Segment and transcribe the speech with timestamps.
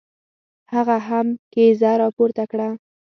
[0.73, 2.69] هغه هم کیزه را پورته کړه.